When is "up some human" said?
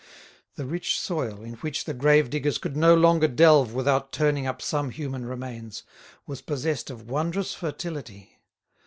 4.47-5.27